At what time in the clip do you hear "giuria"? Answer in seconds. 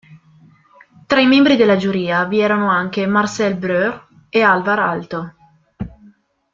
1.77-2.23